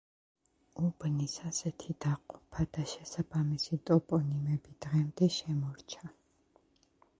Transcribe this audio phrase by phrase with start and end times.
[0.85, 6.13] უბნის ასეთი დაყოფა და შესაბამისი ტოპონიმები დღემდე შემორჩა.